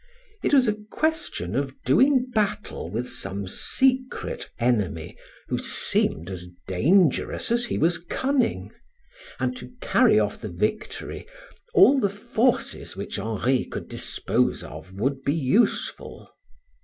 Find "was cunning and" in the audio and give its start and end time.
7.77-9.55